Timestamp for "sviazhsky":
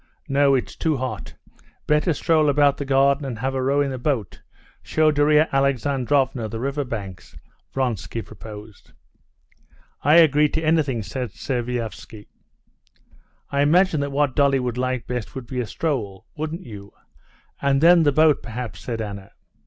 11.33-12.25